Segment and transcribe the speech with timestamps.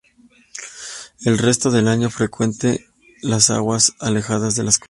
[1.25, 2.87] El resto del año frecuente
[3.21, 4.79] las aguas alejadas de las costas.